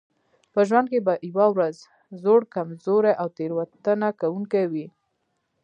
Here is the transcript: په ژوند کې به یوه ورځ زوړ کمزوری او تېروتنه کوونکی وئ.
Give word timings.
په 0.53 0.59
ژوند 0.67 0.87
کې 0.91 0.99
به 1.05 1.13
یوه 1.29 1.47
ورځ 1.55 1.75
زوړ 2.21 2.41
کمزوری 2.55 3.13
او 3.21 3.27
تېروتنه 3.37 4.07
کوونکی 4.21 4.63
وئ. 4.71 4.87